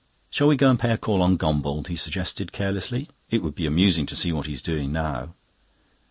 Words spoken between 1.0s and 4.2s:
on Gombauld?" he suggested carelessly. "It would be amusing to